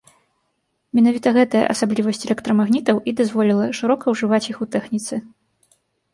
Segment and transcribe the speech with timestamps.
[0.99, 5.13] Менавіта гэтая асаблівасць электрамагнітаў і дазволіла шырока ўжываць іх у тэхніцы.